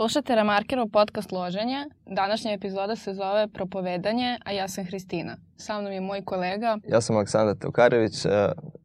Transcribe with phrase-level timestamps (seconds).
[0.00, 1.86] Slušate Remarkerov podcast Loženje.
[2.06, 5.36] Današnja epizoda se zove Propovedanje, a ja sam Hristina.
[5.56, 6.78] Sa mnom je moj kolega.
[6.88, 8.28] Ja sam Aleksandar Teukarević, e,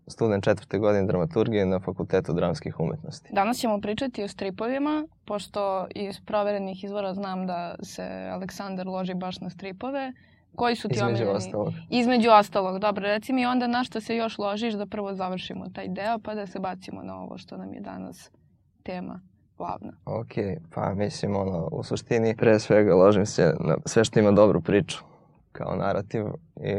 [0.08, 3.30] student četvrte godine dramaturgije na Fakultetu dramskih umetnosti.
[3.34, 9.40] Danas ćemo pričati o stripovima, pošto iz proverenih izvora znam da se Aleksandar loži baš
[9.40, 10.14] na stripove.
[10.56, 11.38] Koji su ti Između omiljeni?
[11.38, 11.74] ostalog.
[11.90, 12.80] Između ostalog.
[12.80, 16.36] Dobro, reci mi onda na što se još ložiš da prvo završimo taj deo, pa
[16.36, 18.32] da se bacimo na ovo što nam je danas
[18.84, 19.22] tema
[19.58, 19.94] glavna.
[20.06, 20.34] Ok,
[20.74, 25.04] pa mislim ono, u suštini pre svega ložim se na sve što ima dobru priču
[25.52, 26.76] kao narativ i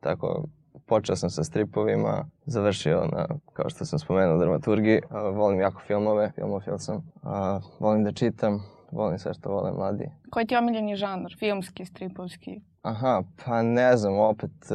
[0.00, 0.44] tako
[0.90, 5.00] počeo sam sa stripovima, završio na, kao što sam spomenuo, dramaturgiji.
[5.10, 7.12] A, volim jako filmove, filmofil sam.
[7.22, 8.62] A, volim da čitam,
[8.92, 10.10] volim sve što vole mladi.
[10.30, 11.36] Koji ti je omiljeni žanr?
[11.38, 12.60] Filmski, stripovski?
[12.82, 14.74] Aha, pa ne znam, opet e,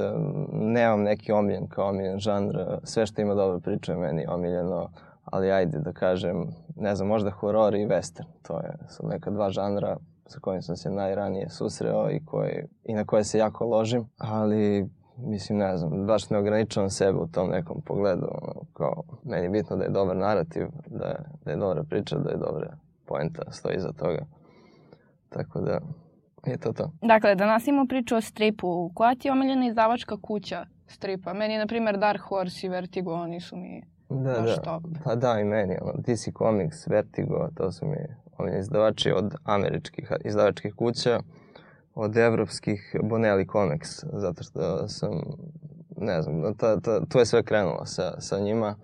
[0.51, 2.57] nemam neki omiljen kao omiljen žanr.
[2.83, 4.89] Sve što ima dobro priča je meni omiljeno,
[5.35, 8.25] ali ajde da kažem, ne znam, možda horor i western.
[8.41, 12.93] To je, su neka dva žanra sa kojim sam se najranije susreo i, koje, i
[12.93, 17.49] na koje se jako ložim, ali mislim, ne znam, baš ne ograničavam sebe u tom
[17.49, 21.57] nekom pogledu, ono, kao, meni je bitno da je dobar narativ, da je, da je
[21.57, 24.25] dobra priča, da je dobra poenta stoji iza toga.
[25.29, 25.79] Tako da,
[26.45, 26.91] je to to.
[27.01, 28.91] Dakle, danas imamo priču o stripu.
[28.93, 31.33] Koja ti je omiljena izdavačka kuća stripa?
[31.33, 33.83] Meni, na primjer, Dark Horse i Vertigo, oni su mi
[34.23, 34.61] Da, baš da.
[34.61, 34.83] top.
[35.03, 35.77] Pa da, i meni.
[35.81, 37.97] Ono, DC Comics, Vertigo, to su mi
[38.37, 41.19] omiljeni izdavači od američkih izdavačkih kuća,
[41.95, 45.11] od evropskih Bonelli Comics, zato što sam,
[45.97, 48.75] ne znam, to, to, to je sve krenulo sa, sa njima.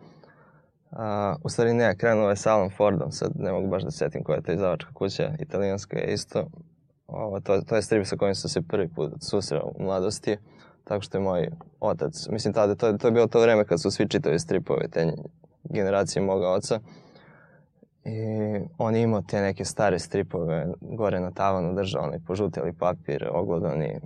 [0.92, 4.23] A, u stvari ne, krenulo je sa Alan Fordom, sad ne mogu baš da setim
[4.23, 6.48] koja je to izdavačka kuća, italijanska je isto.
[7.08, 10.38] Ovo, to, to je strip sa kojim sam se prvi put susreo u mladosti,
[10.92, 13.92] tako što je moj otac, mislim tada, to, to je bilo to vreme kad su
[13.92, 15.14] svi čitali stripove, te
[15.64, 16.80] generacije moga oca.
[18.05, 18.17] I
[18.77, 23.99] on je imao te neke stare stripove, gore na tavanu držao onaj požuteli papir, oglodani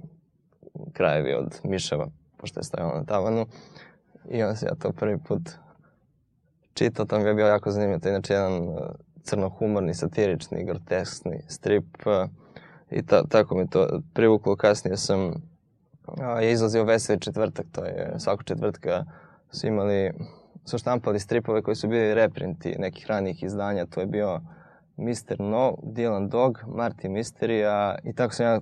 [0.94, 3.46] krajevi od miševa, pošto je stajalo na tavanu.
[4.30, 5.50] I onda se ja to prvi put
[6.74, 8.00] čitao, to mi je bio jako zanimljivo.
[8.00, 8.78] To je inače jedan uh,
[9.24, 11.86] crnohumorni, satirični, groteskni strip.
[12.06, 12.30] uh,
[12.92, 14.56] I ta, tako mi to privuklo.
[14.56, 15.34] Kasnije sam
[16.22, 19.06] a, je izlazio Veseli četvrtak, to je svakog četvrtka
[19.52, 20.12] su imali,
[20.66, 24.42] su štampali stripove koji su bili reprinti nekih ranijih izdanja, to je bio
[24.98, 25.40] Mr.
[25.40, 27.64] No, Dylan Dog, Marty Mystery,
[28.04, 28.60] i tako sam ja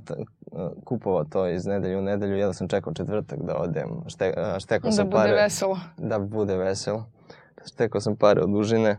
[0.85, 4.89] kupovao to iz nedelju u nedelju, jedno sam čekao četvrtak da odem, šte, a, štekao
[4.89, 5.79] Da sam bude pare, veselo.
[5.97, 7.05] da bude veselo.
[7.65, 8.97] Štekao sam pare od dužine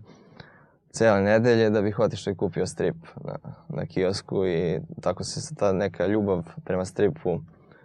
[0.90, 3.34] cele nedelje da bih otišao i kupio strip na,
[3.68, 7.40] na kiosku i tako se ta neka ljubav prema stripu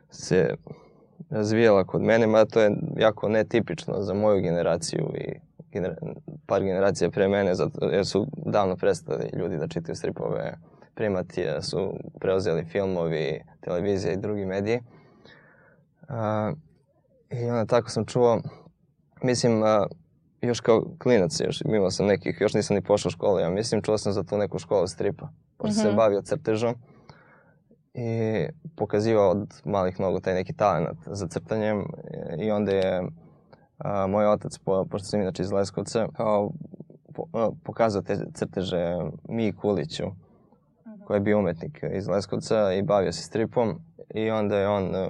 [0.10, 0.56] se
[1.30, 5.40] razvijala kod mene, mada to je jako netipično za moju generaciju i
[5.72, 5.96] gener
[6.46, 10.58] par generacija pre mene, zato, jer su davno prestali ljudi da čitaju stripove,
[10.96, 14.80] primatije su preuzeli filmovi, televizija i drugi mediji.
[16.08, 16.54] A,
[17.30, 18.42] I onda tako sam čuo,
[19.24, 19.88] mislim, a,
[20.42, 23.82] još kao klinac, još imao sam nekih, još nisam ni pošao u školu, ja mislim,
[23.82, 25.98] čuo sam za tu neku školu stripa, pošto sam se Mhm.
[25.98, 26.76] bavio crtežom
[27.94, 31.86] i pokazivao od malih nogu taj neki talent za crtanjem
[32.38, 33.08] i onda je
[33.78, 36.52] a, moj otac, po, pošto sam inače iz Leskovca, kao,
[37.14, 38.98] po, a, pokazao te crteže
[39.30, 40.04] Miji Kuliću,
[41.06, 43.80] koji je bio umetnik iz Leskovca i bavio se stripom
[44.14, 45.10] i onda je on a,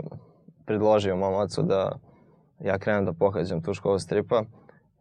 [0.65, 1.91] predložio mom ocu da
[2.59, 4.43] ja krenem da pohađam tu školu stripa.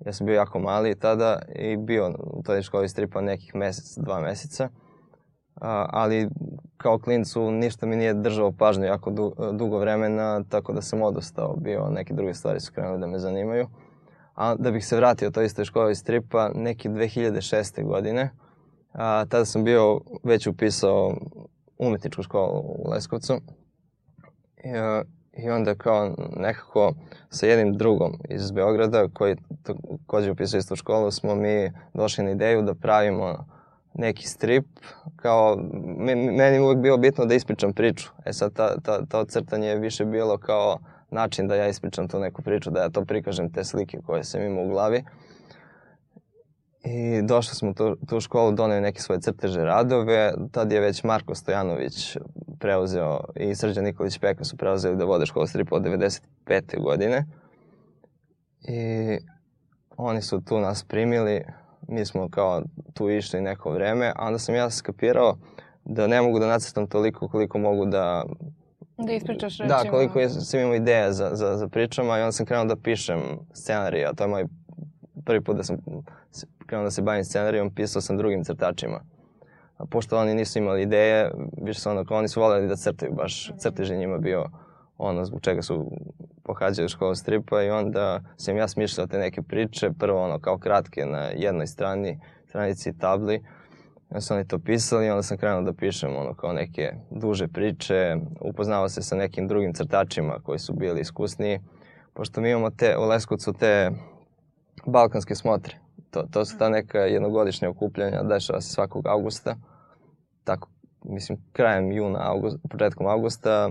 [0.07, 4.21] Ja sam bio jako mali tada i bio u toj školi stripa nekih mesec, dva
[4.21, 4.69] meseca.
[5.61, 6.29] Ali
[6.77, 11.57] kao klincu ništa mi nije držao pažnju jako du, dugo vremena, tako da sam odustao
[11.57, 13.69] bio, neke druge stvari su krenule da me zanimaju.
[14.35, 17.85] A da bih se vratio toj istoj školi stripa, neke 2006.
[17.85, 18.31] godine,
[18.93, 21.15] a, tada sam bio već upisao
[21.79, 23.35] umetničku školu u Leskovcu.
[24.65, 25.03] I, a,
[25.33, 26.93] I onda kao nekako
[27.31, 32.63] sa jednim drugom iz Beograda koji takođe upisao istu školu smo mi došli na ideju
[32.63, 33.47] da pravimo
[33.95, 34.67] neki strip,
[35.17, 35.57] kao,
[35.99, 38.11] me- meni je uvek bilo bitno da ispričam priču.
[38.25, 40.79] E sad, ta, ta, to crtanje je više bilo kao
[41.11, 44.43] način da ja ispričam tu neku priču, da ja to prikažem te slike koje sam
[44.43, 45.05] imao u glavi.
[46.85, 50.33] I došli smo tu, tu školu, doneli neke svoje crteže radove.
[50.53, 52.17] Tad je već Marko Stojanović
[52.59, 56.83] preuzeo i Srđan Nikolić Peka su preuzeli da vode školu stripa od 95.
[56.83, 57.27] godine.
[58.69, 59.19] I
[59.97, 61.45] oni su tu nas primili,
[61.89, 62.63] mi smo kao
[62.95, 65.37] tu išli neko vreme, a onda sam ja skapirao
[65.85, 68.25] da ne mogu da nacrtam toliko koliko mogu da...
[68.97, 69.83] Da ispričaš recimo.
[69.83, 72.77] Da, koliko je, sam imao ideja za, za, za pričama i onda sam krenuo da
[72.77, 73.21] pišem
[73.53, 74.47] scenarij, a to je moj
[75.25, 75.77] prvi put da sam
[76.67, 79.01] krenuo da se bavim scenarijom, pisao sam drugim crtačima.
[79.77, 81.31] a pošto oni nisu imali ideje,
[81.63, 84.45] više su ono, kao oni su voljeli da crtaju, baš crtež je njima bio
[84.99, 85.91] ono zbog čega su
[86.45, 91.05] pohađali školu stripa i onda sam ja smišljao te neke priče, prvo ono kao kratke
[91.05, 93.43] na jednoj strani, stranici tabli,
[94.15, 97.49] Ja su oni to pisali i onda sam krenuo da pišem ono kao neke duže
[97.49, 101.61] priče, upoznao se sa nekim drugim crtačima koji su bili iskusniji,
[102.15, 103.91] pošto mi imamo te, u Leskovcu te
[104.87, 105.77] balkanske smotre.
[106.11, 109.57] To, to su ta neka jednogodišnja okupljanja, dešava se svakog augusta,
[110.45, 110.69] tako,
[111.05, 113.71] mislim, krajem juna, august, početkom augusta,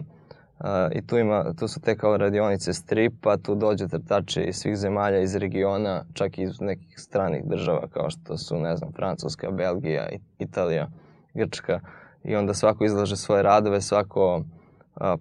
[0.91, 5.19] I tu, ima, tu su te kao radionice stripa, tu dođu crtači iz svih zemalja,
[5.19, 10.09] iz regiona, čak i iz nekih stranih država kao što su, ne znam, Francuska, Belgija,
[10.39, 10.87] Italija,
[11.33, 11.79] Grčka.
[12.23, 14.43] I onda svako izlaže svoje radove, svako uh,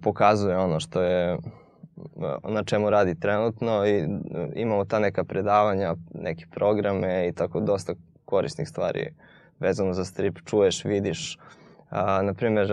[0.01, 1.37] pokazuje ono što je
[2.43, 4.09] na čemu radi trenutno i uh,
[4.55, 7.93] imamo ta neka predavanja, neke programe i tako dosta
[8.25, 9.13] korisnih stvari
[9.59, 10.37] vezano za strip.
[10.45, 11.37] Čuješ, vidiš,
[11.89, 12.71] a, na primjer,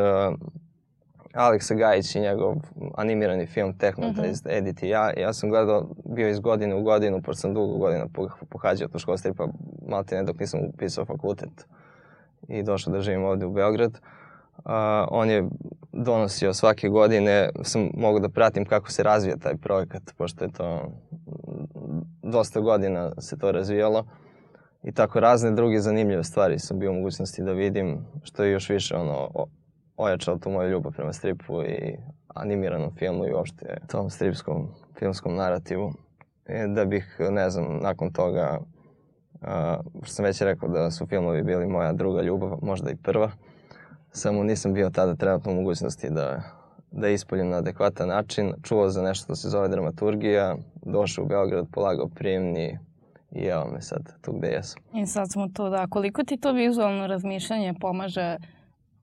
[1.34, 2.54] Aleksa Gajić i njegov
[2.96, 4.58] animirani film Tehno, mm -hmm.
[4.58, 5.10] Edit i ja.
[5.16, 8.06] Ja sam gledao, bio iz godine u godinu, pošto sam dugo godina
[8.48, 9.48] pohađao tu školu stripa,
[9.88, 11.66] maltene dok nisam upisao fakultet
[12.48, 14.00] i došao da živim ovde u Beograd.
[14.58, 14.64] Uh,
[15.10, 15.48] on je
[15.92, 20.92] donosio svake godine, sam mogu da pratim kako se razvija taj projekat, pošto je to
[22.22, 24.06] dosta godina se to razvijalo.
[24.82, 28.68] I tako razne druge zanimljive stvari sam bio u mogućnosti da vidim, što je još
[28.68, 29.28] više ono,
[29.96, 31.96] ojačao tu moju ljubav prema stripu i
[32.28, 34.68] animiranom filmu i uopšte tom stripskom
[34.98, 35.92] filmskom narativu.
[36.48, 38.58] I da bih, ne znam, nakon toga,
[39.40, 39.48] uh,
[40.06, 43.30] sam već rekao da su filmovi bili moja druga ljubav, možda i prva,
[44.10, 46.42] samo nisam bio tada trenutno u mogućnosti da,
[46.90, 48.52] da ispoljim na adekvatan način.
[48.62, 52.78] Čuo za nešto što se zove dramaturgija, došao u Beograd, polagao prijemni
[53.30, 54.82] i evo me sad tu gde jesam.
[54.94, 55.86] I sad smo tu, da.
[55.86, 58.36] Koliko ti to vizualno razmišljanje pomaže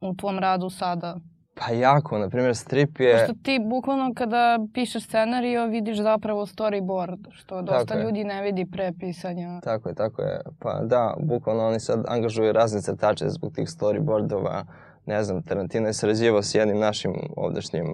[0.02, 1.20] u tvom radu sada?
[1.56, 3.18] Pa jako, na primjer strip je...
[3.18, 8.26] Pošto ti bukvalno kada pišeš scenario vidiš zapravo storyboard, što dosta tako ljudi je.
[8.26, 9.60] ne vidi pre pisanja.
[9.64, 10.42] Tako je, tako je.
[10.60, 14.64] Pa da, bukvalno oni sad angažuju razne crtače zbog tih storyboardova.
[15.06, 17.86] Ne znam, Tarantino je sarađivao s jednim našim ovdašnjim,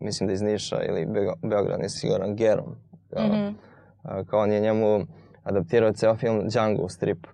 [0.00, 1.06] mislim da iz Niša ili
[1.42, 2.76] Beograd, nisi siguran, Gerom.
[3.10, 4.24] Kao, mm -hmm.
[4.24, 5.00] kao on je njemu
[5.42, 7.26] adaptirao ceo film Django u strip.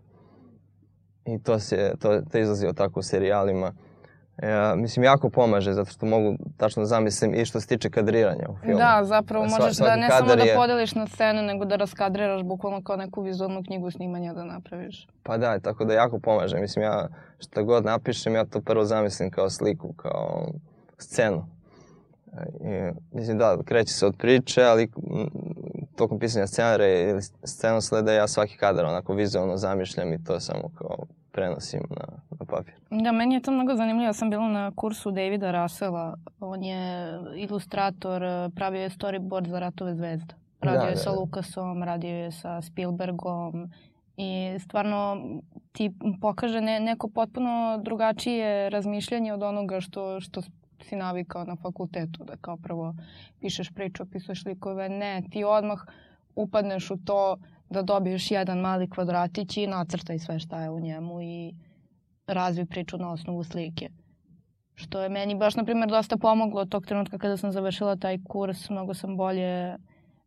[1.25, 3.73] I to, se, to, to izlazi tako u serijalima.
[4.43, 8.57] Ja, mislim, jako pomaže, zato što mogu tačno zamislim i što se tiče kadriranja u
[8.57, 8.79] filmu.
[8.79, 10.55] Da, zapravo Sva, možeš da ne samo da je...
[10.55, 15.09] podeliš na scenu, nego da raskadriraš bukvalno kao neku vizualnu knjigu snimanja da napraviš.
[15.23, 16.57] Pa da, tako da jako pomaže.
[16.57, 17.09] Mislim, ja
[17.39, 20.49] šta god napišem, ja to prvo zamislim kao sliku, kao
[20.99, 21.47] scenu.
[22.61, 24.91] I, mislim, da, kreće se od priče, ali
[25.97, 30.97] tokom pisanja scenara ili scenosleda ja svaki kadar onako vizualno zamišljam i to samo kao
[31.33, 32.20] prenosim na.
[32.91, 34.07] Da, meni je to mnogo zanimljivo.
[34.07, 36.17] Ja sam bila na kursu Davida Russella.
[36.41, 38.23] On je ilustrator,
[38.55, 40.35] pravio je storyboard za Ratove zvezda.
[40.61, 41.17] Radio da, je da, sa da.
[41.17, 43.71] Lukasom, radio je sa Spielbergom
[44.17, 45.17] i stvarno
[45.73, 45.91] ti
[46.21, 50.43] pokaže ne, neko potpuno drugačije razmišljanje od onoga što, što
[50.83, 52.95] si navikao na fakultetu, da kao prvo
[53.41, 54.89] pišeš priču, opisuješ likove.
[54.89, 55.81] Ne, ti odmah
[56.35, 57.37] upadneš u to
[57.71, 61.55] da dobiješ jedan mali kvadratić i nacrtaj sve šta je u njemu i
[62.33, 63.89] razvi priču na osnovu slike.
[64.75, 68.71] Što je meni baš, na primjer, dosta pomoglo tog trenutka kada sam završila taj kurs.
[68.71, 69.77] Mnogo sam bolje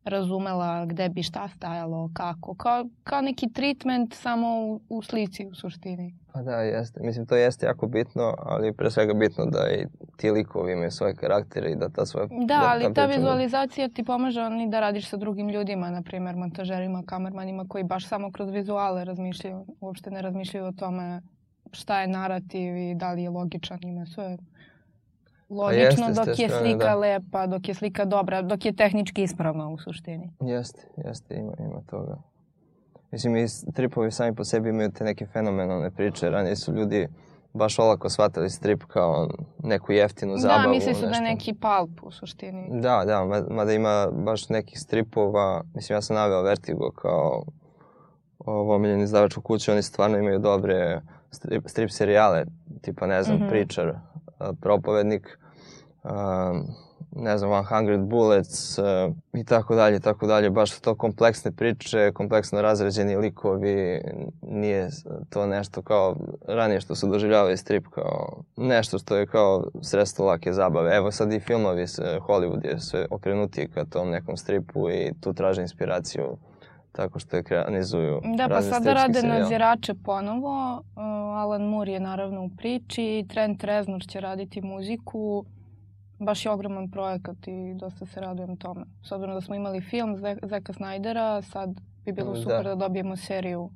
[0.03, 2.55] razumela gde bi šta stajalo, kako.
[2.55, 6.15] Kao, kao neki treatment samo u, u slici u suštini.
[6.33, 6.99] Pa da, jeste.
[7.03, 9.85] Mislim, to jeste jako bitno, ali pre svega bitno da i
[10.17, 12.27] ti likovi imaju svoje karaktere i da ta svoja...
[12.27, 16.01] Da, da ali ta, ta vizualizacija ti pomaže oni da radiš sa drugim ljudima, na
[16.01, 21.21] primjer montažerima, kamermanima koji baš samo kroz vizuale razmišljaju, uopšte ne razmišljaju o tome
[21.73, 24.37] šta je narativ i da li je logičan, ima sve
[25.49, 26.95] logično jeste, dok je slika da.
[26.95, 30.31] lepa, dok je slika dobra, dok je tehnički ispravna u suštini.
[30.41, 32.17] Jeste, jeste, ima, ima toga.
[33.11, 36.29] Mislim, i stripovi sami po sebi imaju te neke fenomenalne priče.
[36.29, 37.07] Ranije su ljudi
[37.53, 39.29] baš olako shvatali strip kao
[39.63, 40.63] neku jeftinu zabavu.
[40.63, 42.81] Da, misli su da je neki palp u suštini.
[42.81, 45.63] Da, da, mada ima baš nekih stripova.
[45.75, 47.43] Mislim, ja sam naveo Vertigo kao
[48.39, 49.71] ovo omiljeni izdavač u kući.
[49.71, 51.01] Oni stvarno imaju dobre
[51.33, 52.45] strip, strip serijale,
[52.81, 53.49] tipa, ne znam, mm -hmm.
[53.49, 53.93] Preacher,
[54.61, 55.37] propovednik
[57.15, 58.85] ne znam, 100 Bullets uh,
[59.33, 60.49] i tako dalje, tako dalje.
[60.49, 64.01] Baš su to kompleksne priče, kompleksno razređeni likovi.
[64.41, 64.89] Nije
[65.29, 66.15] to nešto kao
[66.47, 70.95] ranije što su doživljavali strip kao nešto što je kao sredstvo lake zabave.
[70.95, 71.85] Evo sad i filmovi,
[72.27, 76.37] Hollywood je sve okrenuti ka tom nekom stripu i tu traže inspiraciju
[76.93, 79.39] tako što ekranizuju Da, pa sada rade serijal.
[79.39, 80.83] nadzirače ponovo.
[80.95, 81.03] Uh,
[81.37, 85.45] Alan Moore je naravno u priči, Trent Reznor će raditi muziku.
[86.19, 88.85] Baš je ogroman projekat i dosta se radujem tome.
[89.03, 91.69] S obzirom da smo imali film Zeka Snydera, sad
[92.05, 92.39] bi bilo da.
[92.41, 93.69] super da, da dobijemo seriju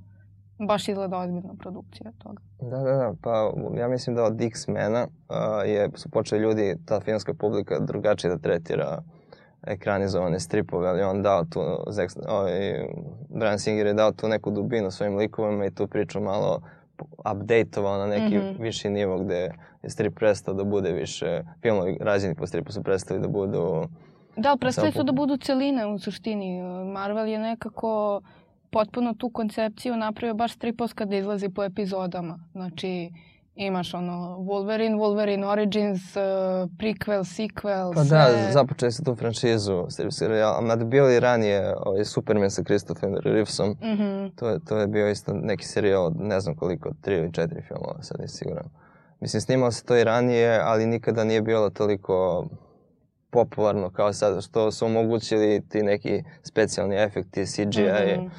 [0.60, 2.42] baš izgleda ozbiljna produkcija toga.
[2.62, 5.36] Da, da, da, pa ja mislim da od X-mena uh,
[5.70, 9.02] je, su počeli ljudi, ta filmska publika drugačije da tretira
[9.64, 11.62] ekranizovane stripove, ali on dao tu,
[12.28, 12.86] ovaj,
[13.30, 16.62] Brian Singer je dao tu neku dubinu svojim likovima i tu priču malo
[17.32, 18.62] updateovao na neki mm -hmm.
[18.62, 19.50] viši nivo gde
[19.84, 23.88] je strip prestao da bude više, filmovi rađeni po stripu su prestali da budu...
[24.36, 26.62] Da, prestali su da budu celine u suštini.
[26.94, 28.22] Marvel je nekako
[28.70, 32.40] potpuno tu koncepciju napravio baš stripovs kada izlazi po epizodama.
[32.52, 33.12] Znači,
[33.58, 36.22] imaš ono Wolverine, Wolverine Origins, uh,
[36.78, 38.18] prequel, sequel, Pa sve.
[38.18, 43.70] da, započeli se tu franšizu serijal, a bio i ranije ovaj Superman sa Christopher Reevesom.
[43.70, 44.32] Mm -hmm.
[44.36, 48.02] to, je, to je bio isto neki serijal, ne znam koliko, tri ili četiri filmova,
[48.02, 48.70] sad nisam siguran.
[49.20, 52.48] Mislim, snimao se to i ranije, ali nikada nije bilo toliko
[53.30, 58.30] popularno kao sad, što su omogućili ti neki specijalni efekti, CGI, mm -hmm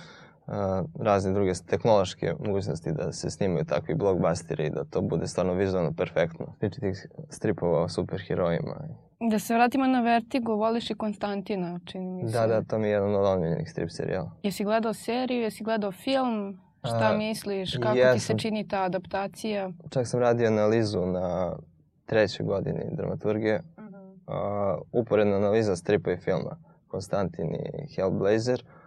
[1.01, 5.93] razne druge tehnološke mogućnosti da se snimaju takvi blockbusteri i da to bude stvarno vizualno
[5.93, 6.55] perfektno.
[6.61, 8.77] Tiče tih stripova o superherojima.
[9.21, 12.39] Da se vratimo na Vertigo, voliš i Konstantina, čini mi se.
[12.39, 14.31] Da, da, to mi je jedan od omiljenih strip serijala.
[14.43, 16.61] Jesi gledao seriju, jesi gledao film?
[16.85, 17.77] Šta A, misliš?
[17.83, 18.15] Kako jesam.
[18.15, 19.71] ti se čini ta adaptacija?
[19.91, 21.57] Čak sam radio analizu na
[22.07, 23.63] trećoj godini dramaturgije.
[23.77, 23.95] Uh mhm.
[23.95, 24.77] -huh.
[24.77, 26.57] uh, uporedna analiza stripa i filma.
[26.89, 28.65] Konstantin i Hellblazer.
[28.65, 28.78] Uh,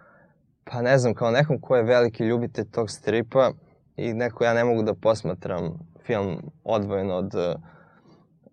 [0.64, 3.50] pa ne znam, kao nekom ko je veliki ljubitelj tog stripa
[3.96, 7.34] i neko ja ne mogu da posmatram film odvojeno od,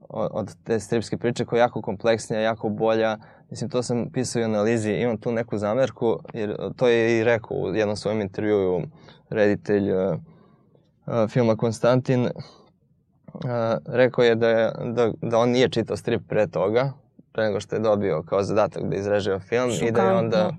[0.10, 3.18] od, od te stripske priče koja je jako kompleksnija, jako bolja.
[3.50, 7.24] Mislim, to sam pisao i u analizi, imam tu neku zamerku, jer to je i
[7.24, 8.82] rekao u jednom svojom intervjuu
[9.30, 10.16] reditelj uh,
[11.06, 12.24] uh, filma Konstantin.
[12.25, 12.32] Uh,
[13.86, 16.94] rekao je da, je, da, da on nije čitao strip pre toga,
[17.32, 19.88] pre nego što je dobio kao zadatak da izreževa film Šukantno.
[19.88, 20.51] i da je onda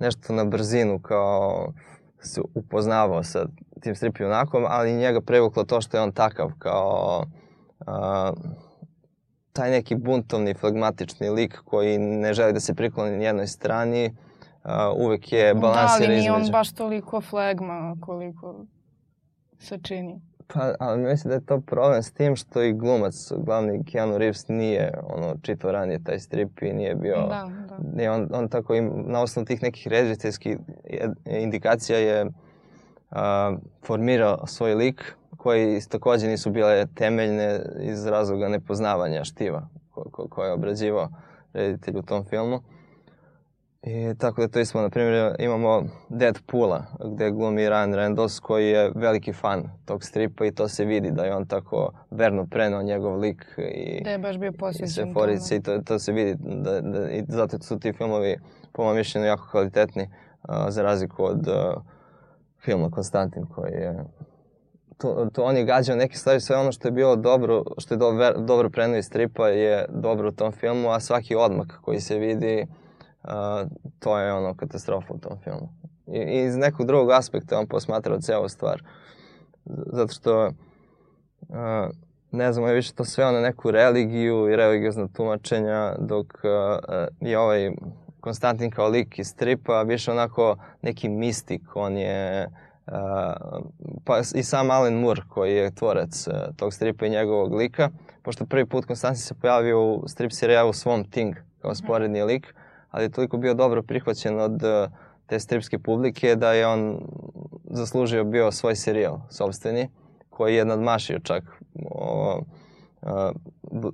[0.00, 1.72] nešto na brzinu kao
[2.20, 3.46] se upoznavao sa
[3.80, 7.24] tim strip junakom, ali njega prevuklo to što je on takav kao
[7.86, 8.32] a,
[9.52, 14.16] taj neki buntovni, flegmatični lik koji ne želi da se prikloni nijednoj strani,
[14.62, 16.28] a, uvek je balansira između.
[16.28, 18.64] Da, ali nije on baš toliko flegma koliko
[19.58, 20.29] se čini.
[20.54, 24.48] Pa, ali mislim da je to problem s tim što i glumac, glavni Keanu Reeves
[24.48, 27.16] nije ono, čitao ranije taj strip i nije bio...
[27.16, 27.78] Da, da.
[27.94, 30.58] Nije on, on tako im, na osnovu tih nekih rediteljskih
[31.26, 32.26] indikacija je
[33.10, 40.28] a, formirao svoj lik koji takođe nisu bile temeljne iz razloga nepoznavanja štiva ko, ko,
[40.28, 41.08] koje je obrađivao
[41.52, 42.60] reditelj u tom filmu.
[43.82, 46.84] I tako da to smo, na primjer, imamo Deadpoola,
[47.14, 51.24] gde glumi Ryan Reynolds, koji je veliki fan tog stripa i to se vidi da
[51.24, 54.04] je on tako verno prenao njegov lik i...
[54.04, 55.38] Da je baš bio posvećen tome.
[55.50, 58.36] I to, to se vidi, da, da, i zato su ti filmovi,
[58.72, 61.82] po mojom mišljenju, jako kvalitetni, uh, za razliku od uh,
[62.64, 64.04] filma Konstantin, koji je...
[64.98, 67.98] To, to on je gađao neke stvari, sve ono što je bilo dobro, što je
[67.98, 72.18] do, dobro prenao iz stripa je dobro u tom filmu, a svaki odmak koji se
[72.18, 72.66] vidi
[73.22, 73.30] uh,
[73.98, 75.68] to je ono katastrofa u tom filmu.
[76.06, 78.82] I, iz nekog drugog aspekta on posmatrao celu stvar.
[79.66, 81.56] Zato što uh,
[82.30, 87.38] ne znam, je više to sve ono neku religiju i religiozna tumačenja, dok uh, je
[87.38, 87.70] ovaj
[88.20, 92.48] Konstantin kao lik iz stripa više onako neki mistik, on je
[92.86, 92.92] uh,
[94.04, 97.90] pa i sam Alan Moore koji je tvorac uh, tog stripa i njegovog lika,
[98.22, 102.54] pošto prvi put Konstantin se pojavio u strip serijalu Swamp Thing kao sporedni lik,
[102.90, 104.88] ali je toliko bio dobro prihvaćen od eh,
[105.26, 107.00] te stripske publike da je on
[107.64, 109.88] zaslužio bio svoj serijal sobstveni,
[110.30, 111.44] koji je nadmašio čak
[111.90, 112.40] o,
[113.02, 113.32] o,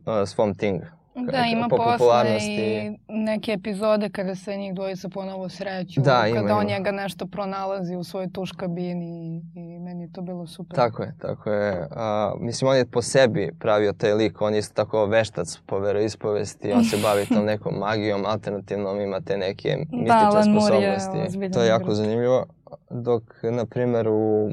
[0.06, 0.82] o, Swamp Thing.
[1.16, 6.28] Da, ima po posle i neke epizode kada se njih dvojica ponovo sreću, da, kada
[6.28, 6.70] ima, on ima.
[6.70, 10.76] njega nešto pronalazi u svojoj tuš kabini i meni je to bilo super.
[10.76, 11.88] Tako je, tako je.
[11.90, 15.78] A, mislim, on je po sebi pravio taj lik, on je isto tako veštac po
[15.78, 21.44] veroispovesti, on se bavi tom nekom magijom, alternativnom, ima te neke da, mistične da, sposobnosti.
[21.44, 22.46] Je to je jako zanimljivo.
[22.90, 24.50] Dok, na primer, u,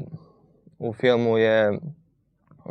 [0.78, 1.78] u filmu je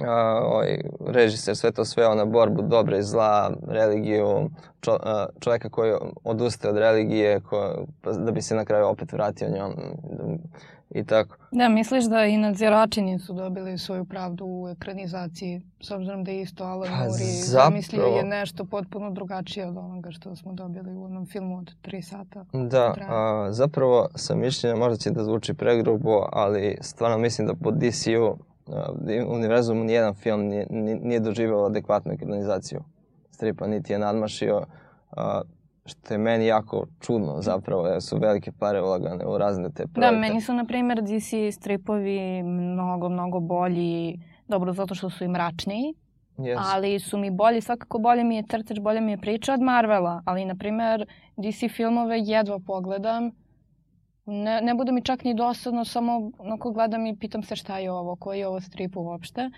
[0.02, 4.50] a, ovaj, režiser sve to sveo na borbu dobra i zla, religiju,
[4.82, 9.14] čo, a, čoveka koji odustaje od religije ko, pa, da bi se na kraju opet
[9.14, 9.74] vratio njom.
[10.96, 11.38] i tako.
[11.52, 16.42] Da, misliš da i nadzirači nisu dobili svoju pravdu u ekranizaciji, s obzirom da je
[16.42, 21.04] isto Alan pa, Moore zamislio je nešto potpuno drugačije od onoga što smo dobili u
[21.04, 22.46] onom filmu od 3 sata.
[22.54, 27.72] Da, a, zapravo sam mišljenja, možda će da zvuči pregrubo, ali stvarno mislim da po
[27.72, 28.38] DC-u
[29.28, 30.68] univerzumu nijedan film nije,
[31.02, 32.84] nije doživao adekvatnu ekranizaciju
[33.32, 34.66] stripa, niti je nadmašio.
[35.86, 40.16] Što je meni jako čudno zapravo, jer su velike pare ulagane u razne te projekte.
[40.16, 45.28] Da, meni su, na primjer, DC stripovi mnogo, mnogo bolji, dobro, zato što su i
[45.28, 45.94] mračniji,
[46.38, 46.62] yes.
[46.74, 50.22] ali su mi bolji, svakako bolje mi je crtež, bolje mi je priča od Marvela,
[50.26, 51.06] ali, na primjer,
[51.38, 53.32] DC filmove jedva pogledam,
[54.26, 57.92] ne, ne bude mi čak ni dosadno, samo onako gledam i pitam se šta je
[57.92, 59.50] ovo, koji je ovo strip uopšte,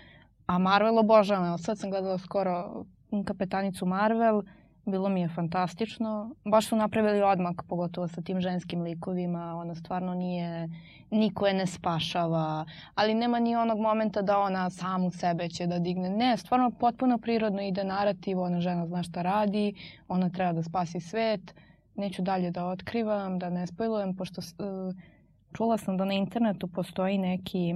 [0.46, 2.84] a Marvel obožavam, sad sam gledala skoro
[3.24, 4.42] kapetanicu Marvel,
[4.86, 6.34] Bilo mi je fantastično.
[6.44, 9.56] Baš su napravili odmak, pogotovo sa tim ženskim likovima.
[9.56, 10.68] Ona stvarno nije,
[11.10, 15.78] niko je ne spašava, ali nema ni onog momenta da ona samu sebe će da
[15.78, 16.10] digne.
[16.10, 19.74] Ne, stvarno potpuno prirodno ide narativ, ona žena zna šta radi,
[20.08, 21.54] ona treba da spasi svet.
[21.96, 24.94] Neću dalje da otkrivam, da ne spojlujem, pošto uh,
[25.52, 27.74] čula sam da na internetu postoji neki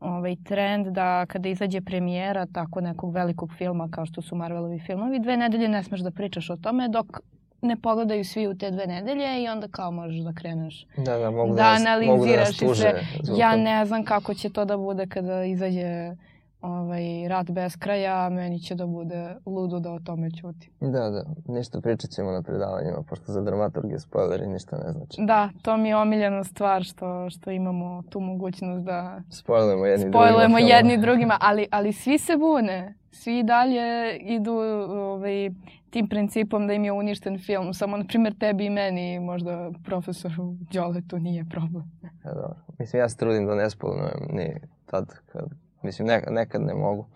[0.00, 5.18] ovaj, trend da kada izađe premijera tako nekog velikog filma kao što su Marvelovi filmovi,
[5.18, 7.20] dve nedelje ne smeš da pričaš o tome dok
[7.62, 11.30] ne pogledaju svi u te dve nedelje i onda kao možeš da kreneš da, da,
[11.30, 13.02] mogu da, da analiziraš mogu da i sve.
[13.38, 16.16] Ja ne znam kako će to da bude kada izađe
[16.64, 20.70] ovaj, rat bez kraja, meni će da bude ludo da o tome ćuti.
[20.80, 25.16] Da, da, ništa pričat ćemo na predavanjima, pošto za dramaturgije spoileri ništa ne znači.
[25.18, 30.56] Da, to mi je omiljena stvar što, što imamo tu mogućnost da spoilujemo jedni spoilujemo
[30.56, 30.76] drugima.
[30.76, 32.94] jedni drugima, ali, ali svi se bune.
[33.10, 34.52] Svi dalje idu
[34.88, 35.50] ovaj,
[35.90, 37.74] tim principom da im je uništen film.
[37.74, 41.84] Samo, na primjer, tebi i meni, možda profesoru Đoletu nije problem.
[42.24, 42.56] Ja, dobro.
[42.78, 44.54] Mislim, ja se trudim da ne spoilujem ni
[44.86, 47.06] tad kad Mislim, nekad, nekad ne mogu.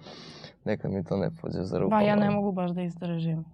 [0.65, 1.99] Nekad mi to ne pođe za rukom.
[1.99, 3.45] Ba, ja ne mogu baš da izdržim.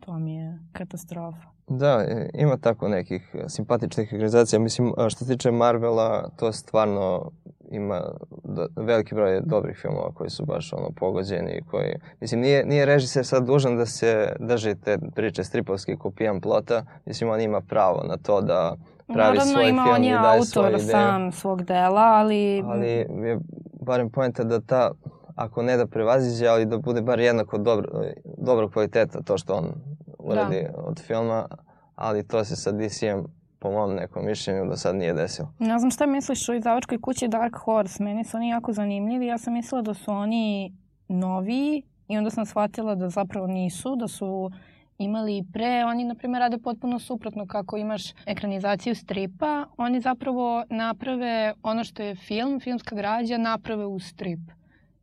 [0.00, 1.54] To mi je katastrofa.
[1.68, 4.58] Da, ima tako nekih simpatičnih organizacija.
[4.58, 7.30] Mislim, što se tiče Marvela, to stvarno
[7.70, 8.02] ima
[8.44, 11.62] do, veliki broj dobrih filmova koji su baš ono pogođeni.
[11.70, 16.84] Koji, mislim, nije, nije režiser sad dužan da se drži te priče stripovski kopijan plota.
[17.06, 20.80] Mislim, on ima pravo na to da pravi Naravno, svoj ima film on je autor
[20.90, 22.62] sam svog dela, ali...
[22.66, 23.38] Ali je
[23.84, 24.90] barem pojenta da ta,
[25.34, 28.04] ako ne da prevaziđe, ali da bude bar jednako dobro,
[28.38, 29.72] dobro kvaliteta to što on
[30.18, 30.82] uradi da.
[30.82, 31.46] od filma,
[31.94, 33.24] ali to se sa DC-em
[33.58, 35.48] po mom nekom mišljenju do sad nije desilo.
[35.58, 39.38] Ne znam šta misliš o izdavačkoj kući Dark Horse, meni su oni jako zanimljivi, ja
[39.38, 40.76] sam mislila da su oni
[41.08, 44.50] noviji i onda sam shvatila da zapravo nisu, da su
[44.98, 51.54] imali pre, oni na primjer rade potpuno suprotno kako imaš ekranizaciju stripa, oni zapravo naprave
[51.62, 54.40] ono što je film, filmska građa naprave u strip.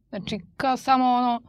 [0.09, 1.41] Znači kao samo ono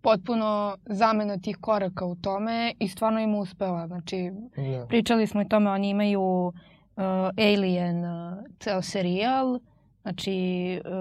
[0.00, 3.86] potpuno zamena tih koraka u tome i stvarno im uspeva.
[3.86, 4.80] Znači yeah.
[4.80, 4.86] Da.
[4.86, 6.52] pričali smo i tome, oni imaju uh,
[7.36, 9.58] Alien uh, ceo serijal,
[10.02, 10.92] Znači, uh,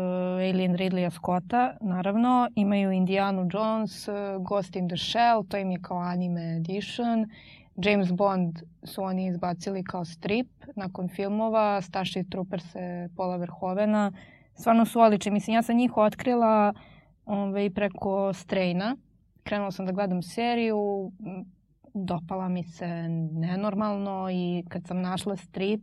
[0.50, 4.16] Alien Ridleya Scotta, naravno, imaju Indiana Jones, uh,
[4.48, 7.30] Ghost in the Shell, to im je kao anime edition.
[7.76, 12.66] James Bond su oni izbacili kao strip nakon filmova, Starship Troopers
[13.16, 14.12] Pola Verhovena.
[14.54, 15.32] Stvarno su odlični.
[15.32, 16.74] Mislim, ja sam njih otkrila
[17.26, 18.96] ovaj, preko Strejna.
[19.44, 21.12] Krenula sam da gledam seriju,
[21.94, 22.88] dopala mi se
[23.32, 25.82] nenormalno i kad sam našla strip,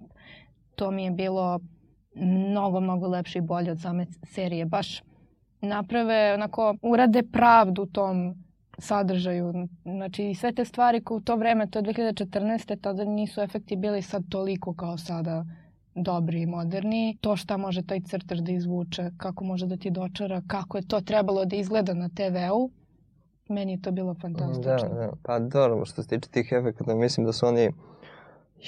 [0.75, 1.61] to mi je bilo
[2.17, 4.65] mnogo, mnogo lepše i bolje od same serije.
[4.65, 5.03] Baš
[5.61, 8.35] naprave, onako, urade pravdu tom
[8.79, 9.69] sadržaju.
[9.85, 12.81] Znači, sve te stvari koje u to vreme, to je 2014.
[12.81, 15.45] tada nisu efekti bili sad toliko kao sada
[15.95, 17.19] dobri i moderni.
[17.21, 21.01] To šta može taj crtaž da izvuče, kako može da ti dočara, kako je to
[21.01, 22.71] trebalo da izgleda na TV-u,
[23.49, 24.89] meni je to bilo fantastično.
[24.89, 25.13] Da, da.
[25.23, 27.71] Pa dobro, što se tiče tih efekata, mislim da su oni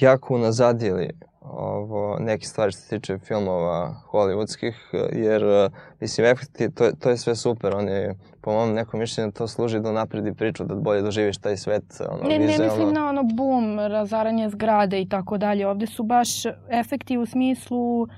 [0.01, 4.74] jako unazadili ovo, neke stvari što se tiče filmova hollywoodskih,
[5.12, 5.70] jer,
[6.01, 9.92] mislim, efekti, to, to je sve super, oni, po mom nekom mišljenju, to služi da
[9.92, 12.64] napredi priču, da bolje doživiš taj svet, ono, ne, vizualno.
[12.64, 16.29] Ne mislim na ono bum, razaranje zgrade i tako dalje, ovde su baš
[16.70, 18.09] efekti u smislu e,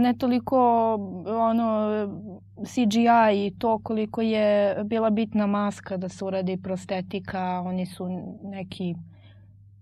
[0.00, 0.92] ne toliko
[1.26, 1.90] ono
[2.64, 8.08] CGI i to koliko je bila bitna maska da se uradi prostetika, oni su
[8.42, 8.94] neki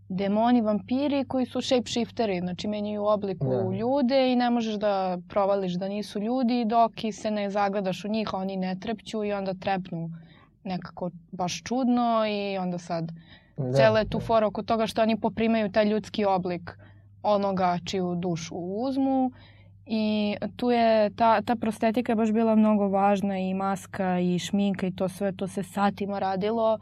[0.08, 3.76] demoni, vampiri koji su shapeshifteri, znači menjaju oblik u da.
[3.76, 8.08] ljude i ne možeš da provališ da nisu ljudi dok i se ne zagledaš u
[8.08, 10.10] njih, oni ne trepću i onda trepnu
[10.64, 13.12] nekako baš čudno i onda sad
[13.56, 13.72] da.
[13.72, 16.78] cele tu fora oko toga što oni poprimaju taj ljudski oblik
[17.22, 19.32] onoga čiju dušu uzmu
[19.90, 24.86] I tu je, ta, ta prostetika je baš bila mnogo važna i maska i šminka
[24.86, 26.78] i to sve, to se satima radilo,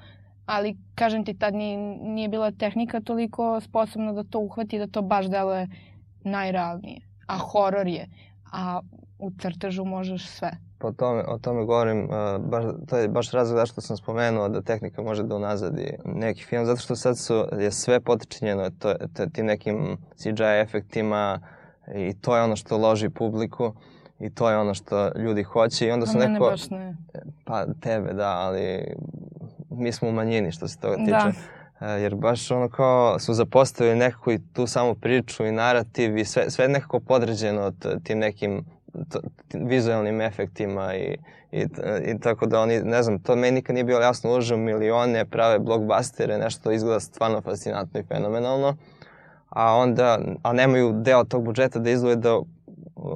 [0.46, 5.02] ali kažem ti tad nije, nije bila tehnika toliko sposobna da to uhvati, da to
[5.02, 5.68] baš deluje
[6.24, 7.00] najrealnije.
[7.26, 8.08] A horor je,
[8.52, 8.80] a
[9.18, 10.50] u crtežu možeš sve.
[10.78, 14.62] Po tome, o tome govorim, uh, baš, to je baš razlog zašto sam spomenuo da
[14.62, 19.26] tehnika može da unazadi neki film, zato što sad su, je sve potičenjeno to, to,
[19.26, 21.40] tim nekim CGI efektima,
[21.94, 23.72] I to je ono što loži publiku
[24.18, 26.50] i to je ono što ljudi hoće i onda su neko...
[26.50, 26.96] baš ne.
[27.44, 28.94] Pa tebe, da, ali
[29.76, 31.40] mi smo u manjini što se toga tiče.
[31.80, 31.86] Da.
[31.86, 36.50] Jer baš ono kao su zapostavili nekako i tu samu priču i narativ i sve,
[36.50, 37.72] sve nekako podređeno
[38.04, 38.64] tim nekim
[39.10, 41.18] to, tim vizualnim efektima i,
[41.52, 41.66] i,
[42.04, 45.58] i tako da oni, ne znam, to meni nikad nije bilo jasno, uložu milione, prave
[45.58, 48.76] blockbustere, nešto izgleda stvarno fascinantno i fenomenalno
[49.56, 52.40] a onda, a nemaju deo tog budžeta da izvoje da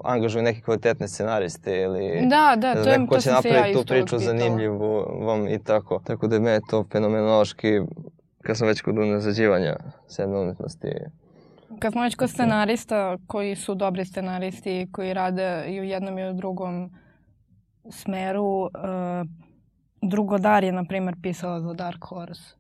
[0.05, 4.19] angažuju neke kvalitetne scenariste ili da, da, to, je, ko će napraviti ja tu priču
[4.19, 5.05] zanimljivu
[5.51, 6.01] i tako.
[6.05, 7.81] Tako da me je to fenomenološki,
[8.43, 9.77] kad sam već kod unazađivanja
[10.09, 10.89] sedme umetnosti.
[11.79, 16.31] Kad smo već kod scenarista koji su dobri scenaristi koji rade i u jednom i
[16.31, 16.91] u drugom
[17.91, 18.71] smeru, uh,
[20.03, 22.55] Drugodar je, na primer, pisala za Dark Horse.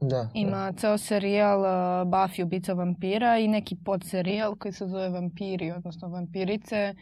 [0.00, 0.78] Da, Ima da.
[0.78, 1.66] ceo serijal uh,
[2.08, 6.94] Buffy ubica vampira i neki podserijal koji se zove Vampiri, odnosno Vampirice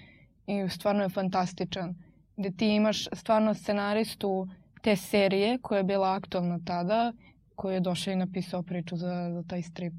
[0.46, 1.94] i stvarno je fantastičan.
[2.36, 4.48] Gde ti imaš stvarno scenaristu
[4.82, 7.12] te serije koja je bila aktualna tada,
[7.54, 9.94] koji je došao i napisao priču za, za taj strip.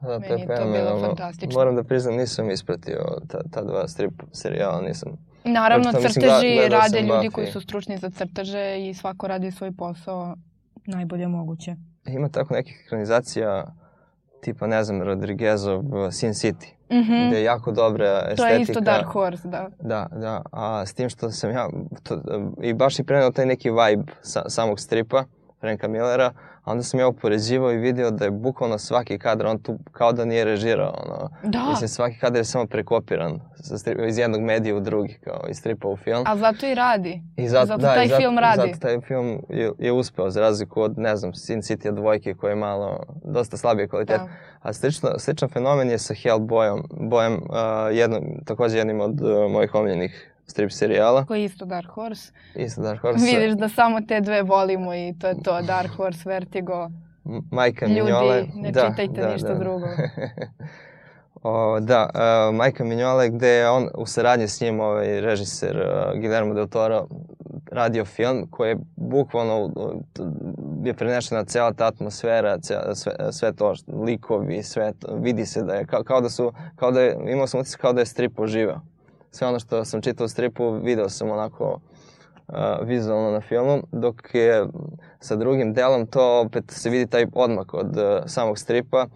[0.00, 1.58] Da, Meni je to bilo fantastično.
[1.60, 5.12] Moram da priznam, nisam ispratio ta, ta dva strip serijala, nisam...
[5.44, 7.30] Naravno, crteži rade ljudi Buffy.
[7.30, 10.36] koji su stručni za crteže i svako radi svoj posao
[10.86, 11.76] najbolje moguće
[12.08, 13.66] ima tako nekih ekranizacija
[14.40, 17.28] tipa, ne znam, Rodriguezov Sin City, mm -hmm.
[17.28, 18.48] gde je jako dobra estetika.
[18.48, 19.68] To je isto Dark Horse, da.
[19.80, 21.68] Da, da, a s tim što sam ja,
[22.02, 22.20] to,
[22.62, 25.24] i baš i prenao taj neki vibe sa, samog stripa,
[25.60, 26.32] Franka Millera,
[26.66, 30.12] a onda sam ja upoređivao i video da je bukvalno svaki kadar, on tu kao
[30.12, 31.30] da nije režirao, ono.
[31.42, 31.66] Da.
[31.70, 33.40] Mislim, svaki kadar je samo prekopiran
[34.08, 36.24] iz jednog medija u drugi, kao iz stripa u film.
[36.26, 37.22] A zato i radi.
[37.36, 38.56] I zato, zato da, taj zato, film radi.
[38.56, 42.52] Zato taj film je, je uspeo, za razliku od, ne znam, Sin City dvojke koje
[42.52, 44.20] je malo, dosta slabije kvalitet.
[44.20, 44.28] Da.
[44.62, 49.74] A slično, sličan fenomen je sa Hellboyom, bojem, uh, jednom, takođe jednim od uh, mojih
[49.74, 51.24] omiljenih strip serijala.
[51.24, 52.32] Koji je isto Dark Horse.
[52.54, 53.24] Isto Dark Horse.
[53.26, 56.90] Vidiš da samo te dve volimo i to je to, Dark Horse, Vertigo.
[57.50, 58.40] Majka Minjole.
[58.40, 59.58] Ljudi, ne da, čitajte da, ništa da.
[59.58, 59.86] drugo.
[61.42, 66.20] o, da, uh, Majka Minjole gde je on u saradnji s njim, ovaj režiser uh,
[66.20, 67.06] Guillermo del Toro,
[67.72, 69.70] radio film koji je bukvalno
[70.84, 73.74] je prenešena cela ta atmosfera, cela, sve, sve to,
[74.06, 77.46] likovi, sve to, vidi se da je, kao, kao da su, kao da je, imao
[77.46, 78.80] sam utisak kao da je strip oživao
[79.30, 81.80] sve ono što sam čitao u stripu video sam onako
[82.48, 84.66] uh, vizualno na filmu, dok je
[85.20, 89.06] sa drugim delom to opet se vidi taj odmak od uh, samog stripa.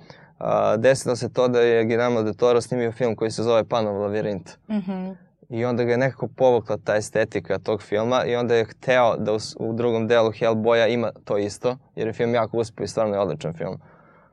[0.40, 0.46] Uh,
[0.79, 4.59] desilo se to da je Guillermo de Toro snimio film koji se zove Panov lavirint.
[4.68, 5.14] Mm -hmm.
[5.49, 9.33] I onda ga je nekako povukla ta estetika tog filma i onda je hteo da
[9.33, 13.14] u, u drugom delu Hellboya ima to isto, jer je film jako uspio i stvarno
[13.14, 13.79] je odličan film.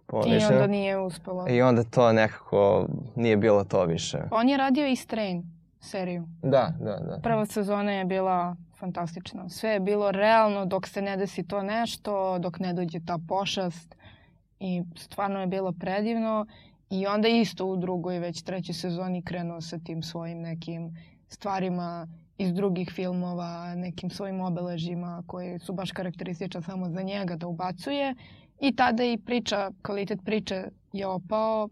[0.08, 1.46] Po I onda nije uspelo.
[1.50, 4.20] I onda to nekako nije bilo to više.
[4.32, 6.28] On je radio i Strain seriju.
[6.42, 7.20] Da, da, da.
[7.24, 9.50] Prva sezona je bila fantastična.
[9.50, 13.96] Sve je bilo realno dok se ne desi to nešto, dok ne dođe ta pošast
[14.60, 16.46] i stvarno je bilo predivno
[16.90, 20.98] i onda isto u drugoj već trećoj sezoni krenuo sa tim svojim nekim
[21.30, 27.48] stvarima iz drugih filmova, nekim svojim obeležima koji su baš karakterističa samo za njega da
[27.48, 28.16] ubacuje
[28.60, 30.64] i tada i priča, kvalitet priče
[30.94, 31.70] je opao,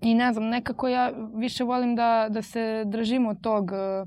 [0.00, 4.04] I ne znam, nekako ja više volim da, da se držimo tog e,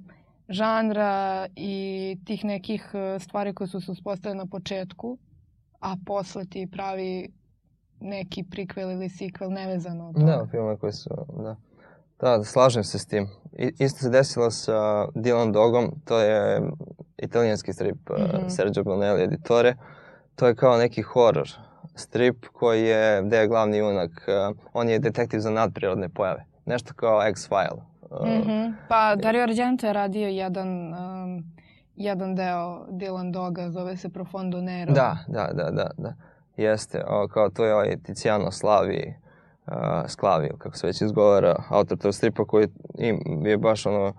[0.50, 5.18] žanra i tih nekih e, stvari koje su se uspostavile na početku,
[5.80, 7.32] a posle ti pravi
[8.00, 10.26] neki prikvel ili sikvel nevezano od toga.
[10.26, 11.10] Da, filme koji su,
[11.44, 11.56] da.
[12.22, 13.28] Da, slažem se s tim.
[13.58, 16.62] I, isto se desilo sa Dylan Dogom, to je
[17.18, 18.50] italijanski strip mm -hmm.
[18.50, 19.76] Sergio Bonelli editore.
[20.36, 21.50] To je kao neki horor
[21.96, 26.46] strip koji je, gde je glavni junak, uh, on je detektiv za nadprirodne pojave.
[26.66, 27.82] Nešto kao X-File.
[28.10, 28.74] Uh, mm -hmm.
[28.88, 31.44] Pa Dario Argento je radio jedan, um,
[31.96, 34.94] jedan deo Dylan Doga, zove se Profondo Nero.
[34.94, 36.14] Da, da, da, da, da.
[36.58, 39.14] Jeste, o, kao to je ovaj Tiziano Slavi,
[39.68, 39.74] uh,
[40.08, 44.14] Sklavi, kako se već izgovara, autor tog stripa koji im, je baš ono,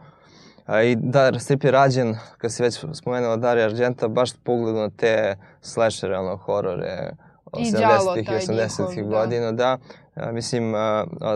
[0.71, 4.79] A, I da, strip je rađen, kad si već spomenula Dario Argenta, baš po ugledu
[4.79, 7.11] na te slashere, ono, horore,
[7.53, 9.09] 70-ih i 80-ih da.
[9.09, 9.79] godina, da.
[10.15, 10.75] A, mislim,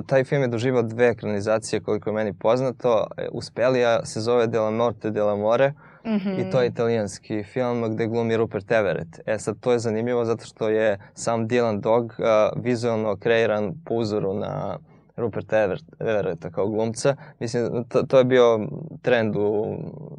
[0.06, 3.06] taj film je doživao dve ekranizacije koliko je meni poznato.
[3.16, 5.72] E, Uspelija se zove Della Morte della More
[6.04, 6.48] mm -hmm.
[6.48, 9.20] i to je italijanski film gde glumi Rupert Everett.
[9.26, 13.94] E sad, to je zanimljivo zato što je sam Dylan Dog a, vizualno kreiran po
[13.94, 14.78] uzoru na
[15.16, 15.52] Rupert
[16.00, 17.16] Everetta kao glumca.
[17.40, 18.68] Mislim, to, to je bio
[19.02, 19.76] trend u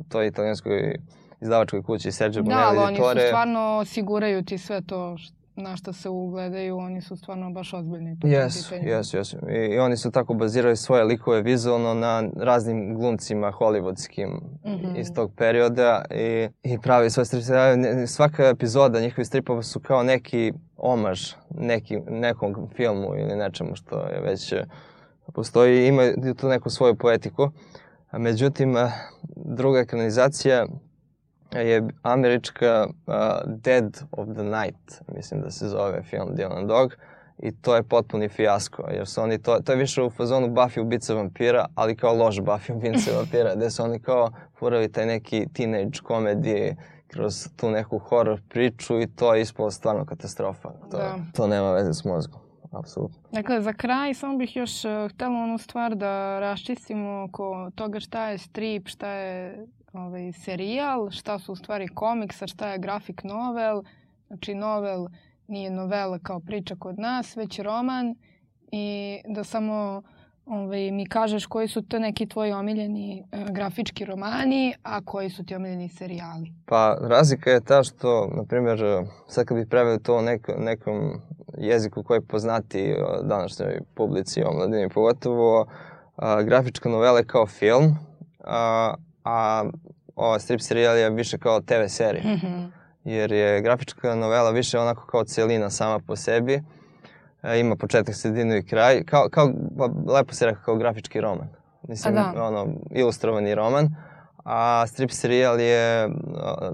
[0.10, 0.95] toj italijanskoj
[1.41, 5.44] izdavačkoj kući Sergio da, Bonelli Da, ali oni su stvarno osiguraju ti sve to što
[5.56, 8.18] na što se ugledaju, oni su stvarno baš ozbiljni.
[8.24, 9.34] Jes, jes, jes.
[9.34, 9.38] I,
[9.76, 15.00] I oni su tako bazirali svoje likove vizualno na raznim glumcima hollywoodskim mm -hmm.
[15.00, 18.08] iz tog perioda i, i pravi svoje stripove.
[18.08, 24.22] Svaka epizoda njihovih stripova su kao neki omaž neki, nekom filmu ili nečemu što je
[24.22, 24.54] već
[25.34, 26.04] postoji i ima
[26.38, 27.52] tu neku svoju poetiku.
[28.12, 28.76] Međutim,
[29.36, 30.65] druga ekranizacija
[31.56, 33.13] je američka uh,
[33.46, 36.96] Dead of the Night, mislim da se zove film Dylan Dog.
[37.39, 40.82] I to je potpuni fijasko, jer su oni to, to je više u fazonu Buffy
[40.82, 45.48] ubica vampira, ali kao loš Buffy ubica vampira, gde su oni kao furali taj neki
[45.54, 46.76] teenage komedije
[47.08, 50.70] kroz tu neku horror priču i to je ispalo stvarno katastrofa.
[50.91, 51.15] To, da.
[51.34, 52.39] to nema veze s mozgom.
[52.72, 53.18] Apsolutno.
[53.32, 58.30] Dakle, za kraj samo bih još uh, htela onu stvar da raščistimo oko toga šta
[58.30, 59.65] je strip, šta je
[59.97, 63.84] ovaj, serijal, šta su u stvari komiks, a šta je grafik novel.
[64.27, 65.08] Znači, novel
[65.47, 68.15] nije novela kao priča kod nas, već roman
[68.71, 70.01] i da samo
[70.45, 75.45] ovaj, mi kažeš koji su to neki tvoji omiljeni e, grafički romani, a koji su
[75.45, 76.53] ti omiljeni serijali.
[76.65, 78.79] Pa razlika je ta što, na primjer,
[79.27, 81.21] sad kad bih preveo to nek, nekom
[81.58, 85.65] jeziku koji je poznati današnjoj publici, omladini pogotovo,
[86.15, 87.95] a, grafička novela je kao film,
[88.43, 88.93] a,
[89.25, 89.63] a
[90.15, 92.23] ova strip serijal je više kao TV serija.
[92.23, 92.67] Mm -hmm.
[93.03, 96.63] Jer je grafička novela više onako kao cijelina sama po sebi.
[97.43, 99.03] E, ima početak, sredinu i kraj.
[99.03, 101.47] Kao, kao, pa, lepo se rekao, kao grafički roman.
[101.88, 102.33] Mislim, da.
[102.43, 103.95] ono, ilustrovani roman.
[104.45, 106.09] A strip serijal je,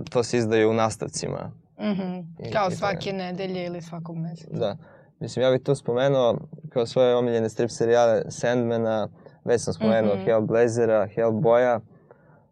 [0.09, 1.51] to se izdaje u nastavcima.
[1.79, 2.23] Mm -hmm.
[2.39, 3.13] I, kao i svake je.
[3.13, 4.57] nedelje ili svakog meseca.
[4.57, 4.77] Da.
[5.19, 6.37] Mislim, ja bih tu spomenuo
[6.69, 9.07] kao svoje omiljene strip serijale Sandmana,
[9.45, 10.25] već sam spomenuo mm -hmm.
[10.25, 11.79] Hellblazera, Hellboya,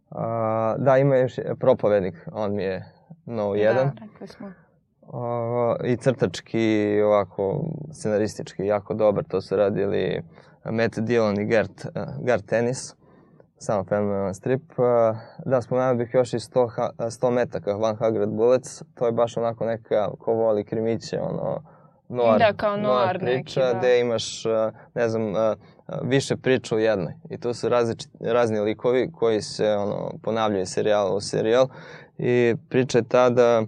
[0.10, 2.94] A, da, ima još propovednik, on mi je
[3.26, 3.92] no jedan.
[3.96, 4.52] Da, rekli smo.
[5.14, 9.24] A, I crtački, ovako, scenaristički, jako dobar.
[9.24, 10.24] To su radili
[10.66, 11.86] Matt Dillon i Gert,
[12.26, 12.96] Gert Tennis.
[13.58, 14.64] Samo fenomenalan strip.
[15.46, 18.84] Da, spomenuo bih još i 100, 100 metaka, 100 Bullets.
[18.96, 21.64] To je baš onako neka, ko voli krimiće, ono,
[22.10, 23.80] noir, da, kao noir, noir priča, neki, da.
[23.80, 24.44] gde imaš,
[24.94, 25.34] ne znam,
[26.04, 27.14] više priča u jednoj.
[27.30, 31.68] I tu su različit, razni likovi koji se ono, ponavljaju serijal u serijal.
[32.18, 33.64] I priča je ta da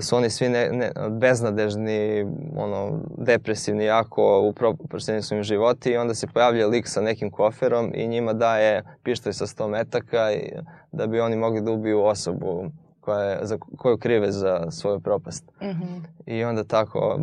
[0.00, 6.14] su oni svi ne, ne, beznadežni, ono, depresivni jako, upropašteni su im životi i onda
[6.14, 10.52] se pojavlja lik sa nekim koferom i njima daje pištoj sa 100 metaka i,
[10.92, 12.70] da bi oni mogli da ubiju osobu
[13.10, 15.44] koja je, za, koju krive za svoju propast.
[15.60, 16.02] Mm -hmm.
[16.26, 17.20] I onda tako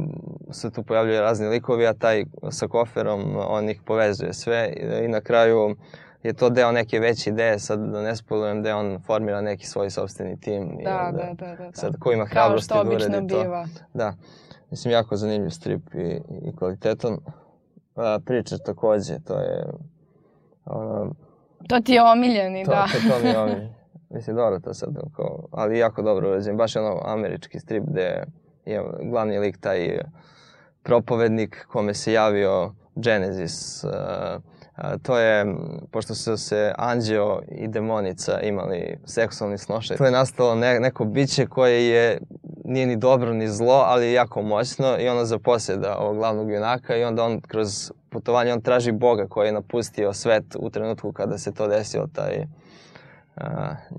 [0.52, 5.08] se tu pojavljaju razni likovi, a taj sa koferom, on ih povezuje sve i, i
[5.08, 5.76] na kraju
[6.24, 9.90] je to deo neke veće ideje, sad da ne spolujem da on formira neki svoj
[9.90, 10.78] sobstveni tim.
[10.84, 11.72] Da, i onda, da, da, da, da.
[11.74, 13.44] Sad ko ima hrabrosti da uredi to.
[13.44, 13.68] Biva.
[13.94, 14.14] Da.
[14.72, 17.18] Mislim, jako zanimljiv strip i, i kvalitetan.
[17.96, 19.66] A, priča takođe, to je...
[20.66, 21.12] Ono,
[21.70, 22.88] to ti je omiljeni, to, da.
[22.94, 23.74] To, to mi je omiljeni.
[24.10, 26.58] Mislim, dobro to sad, kao, ali jako dobro urađen.
[26.58, 28.24] Baš je ono američki strip gde
[28.66, 30.00] je glavni lik taj
[30.84, 33.84] propovednik kome se javio Genesis.
[33.84, 35.56] Uh, uh, to je,
[35.92, 41.46] pošto su se anđeo i demonica imali seksualni snošaj, to je nastalo ne, neko biće
[41.46, 42.20] koje je
[42.66, 46.96] nije ni dobro ni zlo, ali je jako moćno i ono zaposjeda ovog glavnog junaka
[46.96, 51.38] i onda on kroz putovanje on traži Boga koji je napustio svet u trenutku kada
[51.38, 52.48] se to desilo, taj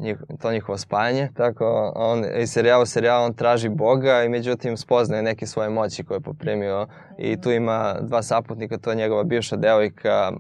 [0.00, 1.28] njih, to njihovo spajanje.
[1.36, 6.04] Tako, on iz serijala u serijal on traži Boga i međutim spoznaje neke svoje moći
[6.04, 6.86] koje je poprimio
[7.18, 10.32] i tu ima dva saputnika, to je njegova bivša devojka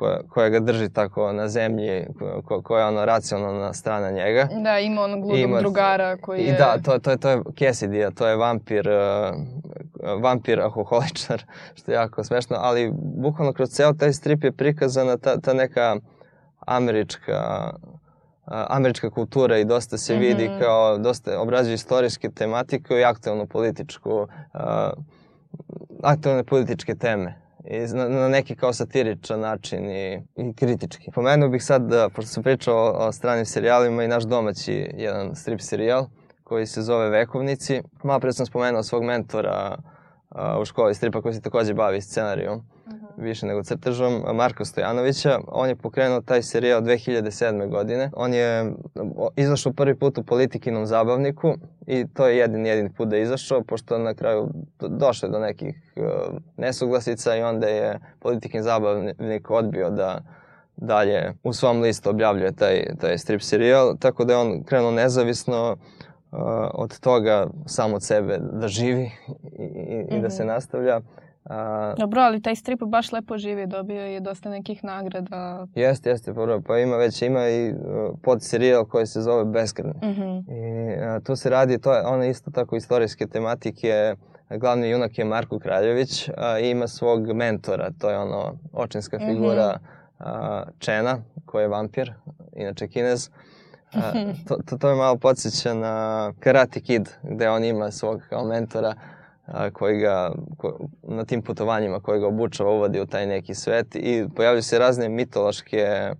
[0.00, 2.06] koja, koja ga drži tako na zemlji,
[2.44, 4.48] ko, koja je ono racionalna strana njega.
[4.64, 6.48] Da, ima onog ludog ima, drugara koji je...
[6.48, 11.44] I da, to, to, to je Cassidy, to je vampir, uh, vampir alkoholičar,
[11.76, 15.96] što je jako smešno, ali bukvalno kroz ceo taj strip je prikazana ta, ta neka
[16.70, 17.70] američka
[18.50, 20.20] američka kultura i dosta se mm -hmm.
[20.20, 24.28] vidi kao, dosta obrađuje istorijske tematike i aktualno političku, uh,
[26.02, 27.34] aktualne političke teme.
[27.64, 31.10] I na, na neki kao satiričan način i, i kritički.
[31.14, 35.34] Pomenuo bih sad, da, pošto sam pričao o, o stranim serijalima i naš domaći jedan
[35.34, 36.06] strip serijal,
[36.44, 37.82] koji se zove Vekovnici.
[38.02, 39.78] Malo pre sam spomenuo svog mentora
[40.60, 42.99] u školi stripa koji se takođe bavi scenarijom uh mhm.
[42.99, 42.99] -huh.
[43.20, 45.40] Više nego crtežom, Marko Stojanovića.
[45.48, 47.68] On je pokrenuo taj serijal 2007.
[47.68, 48.10] godine.
[48.16, 48.72] On je
[49.36, 51.54] izašao prvi put u politikinom zabavniku
[51.86, 55.92] i to je jedin jedin put da je izašao, pošto na kraju došlo do nekih
[55.96, 56.04] uh,
[56.56, 60.20] nesuglasica i onda je politikin zabavnik odbio da
[60.76, 65.76] dalje u svom listu objavljuje taj, taj strip serijal, tako da je on krenuo nezavisno
[66.32, 66.38] uh,
[66.74, 69.10] od toga sam od sebe da živi
[69.58, 70.18] i, i, mm -hmm.
[70.18, 70.52] i da se mhm.
[70.52, 71.00] nastavlja.
[71.44, 75.66] A, Dobro, ali taj strip baš lepo živi, dobio je dosta nekih nagrada.
[75.74, 77.78] Jeste, jeste, pa, pa ima već, ima i uh,
[78.22, 79.92] pod serijal koji se zove Beskrni.
[80.02, 80.44] Mm -hmm.
[80.48, 84.14] I a, tu se radi, to je, ona isto tako istorijske tematike,
[84.50, 89.66] glavni junak je Marko Kraljević a, i ima svog mentora, to je ono očinska figura
[89.66, 90.00] mm -hmm
[90.78, 92.12] Čena, koji je vampir,
[92.56, 93.30] inače kinez.
[93.94, 94.12] A,
[94.48, 98.94] to, to, to me malo podsjeća na Karate Kid, gde on ima svog kao mentora
[99.50, 103.94] a, koji ga, ko, na tim putovanjima koji ga obučava, uvodi u taj neki svet
[103.94, 106.12] i pojavljaju se razne mitološke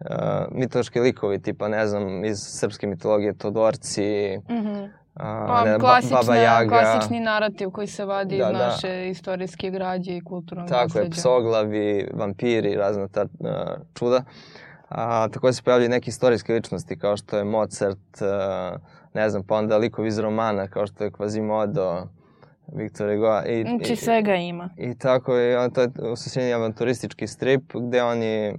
[0.00, 0.06] uh,
[0.50, 4.88] mitološki likovi, tipa, ne znam, iz srpske mitologije, Todorci, mm -hmm.
[5.14, 6.68] A, pa, ne, klasična, Baba Jaga.
[6.68, 8.66] klasični narativ koji se vadi da, iz da.
[8.66, 9.04] naše da.
[9.04, 11.04] istorijske građe i kulturnog Tako nasleđa.
[11.04, 13.48] je, psoglavi, vampiri, razna ta uh,
[13.94, 14.24] čuda.
[14.88, 18.80] A, takođe se pojavljaju neke istorijske ličnosti kao što je Mozart, uh,
[19.14, 22.06] ne znam, pa onda likovi iz romana kao što je Quasimodo,
[22.72, 23.40] Viktor Hugo.
[23.46, 24.70] I, znači i, svega ima.
[24.76, 28.54] I tako je, on, to je u avanturistički strip gde oni,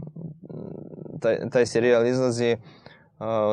[1.22, 2.58] taj, taj serijal izlazi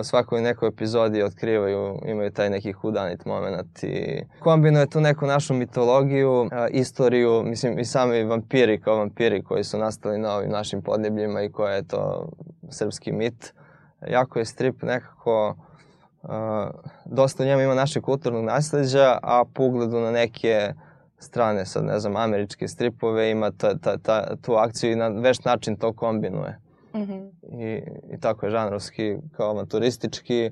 [0.00, 5.54] u svakoj nekoj epizodi otkrivaju, imaju taj neki hudanit moment i kombinuje tu neku našu
[5.54, 11.42] mitologiju, istoriju, mislim i sami vampiri kao vampiri koji su nastali na ovim našim podnebljima
[11.42, 12.28] i koja je to
[12.70, 13.54] srpski mit.
[14.08, 15.71] Jako je strip nekako, uh,
[17.04, 20.72] dosta u njemu ima našeg kulturnog nasledđa, a po ugledu na neke
[21.18, 25.44] strane, sad ne znam, američke stripove, ima ta, ta, ta, tu akciju i na veš
[25.44, 26.58] način to kombinuje.
[26.94, 27.30] Mm -hmm.
[27.42, 27.82] I,
[28.14, 30.50] I tako je žanrovski, kao avanturistički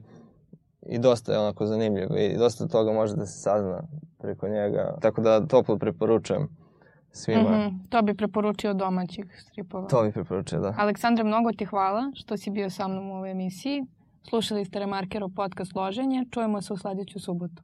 [0.87, 3.83] i dosta je onako zanimljiv i dosta toga može da se sazna
[4.19, 4.99] preko njega.
[5.01, 6.49] Tako da toplo preporučujem
[7.13, 7.51] svima.
[7.51, 7.89] Mm -hmm.
[7.89, 9.89] To bi preporučio domaćih stripova.
[9.89, 10.75] To bi preporučio, da.
[10.79, 13.85] Aleksandre, mnogo ti hvala što si bio sa mnom u ovoj emisiji.
[14.29, 16.25] Slušali ste Remarkerov podcast Loženje.
[16.31, 17.63] Čujemo se u sledeću subotu.